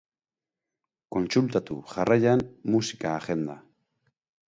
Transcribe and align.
Kontsultatu, 1.17 1.79
jarraian, 1.93 2.43
musika-agenda. 2.77 3.63